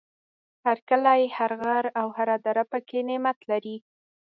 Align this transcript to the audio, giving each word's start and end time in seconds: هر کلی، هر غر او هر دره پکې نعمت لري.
هر 0.63 0.77
کلی، 0.89 1.23
هر 1.37 1.51
غر 1.63 1.85
او 1.99 2.07
هر 2.17 2.29
دره 2.45 2.63
پکې 2.71 2.99
نعمت 3.09 3.37
لري. 3.51 3.77